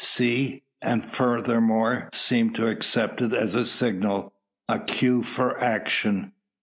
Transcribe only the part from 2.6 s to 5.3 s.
accept it as a signal a cue